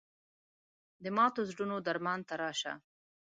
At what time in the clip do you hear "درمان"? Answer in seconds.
1.87-2.19